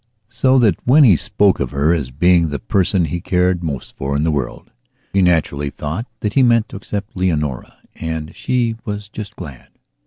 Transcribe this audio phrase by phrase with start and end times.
[0.31, 4.15] So that, when he spoke of her as being the person he cared most for
[4.15, 4.71] in the world,
[5.13, 9.69] she naturally thought that he meant to except Leonora and she was just glad.